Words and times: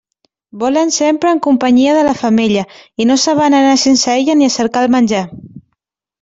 Volen 0.61 0.89
sempre 0.95 1.29
en 1.33 1.41
companyia 1.47 1.93
de 1.97 2.05
la 2.07 2.15
femella, 2.21 2.63
i 3.05 3.07
no 3.11 3.19
saben 3.25 3.57
anar 3.59 3.77
sense 3.83 4.11
ella 4.23 4.39
ni 4.41 4.49
a 4.49 4.53
cercar 4.57 4.85
el 4.89 4.91
menjar. 4.99 5.23